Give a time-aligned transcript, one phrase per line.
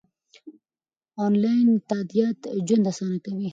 [1.25, 3.49] انلاین تادیات ژوند اسانه کوي.